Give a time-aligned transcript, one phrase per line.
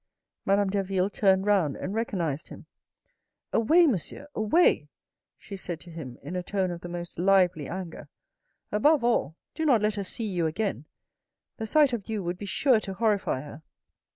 [0.45, 2.65] Madame Derville turned round and recognised him."
[3.53, 4.89] Away, monsieur, away!"
[5.37, 8.09] she said to him, in a tone of the most lively anger.
[8.71, 10.85] "Above all, do not let her see you again.
[11.57, 13.61] The sight of you would be sure to horrify her.